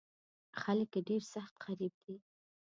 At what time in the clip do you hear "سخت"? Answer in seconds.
1.33-1.53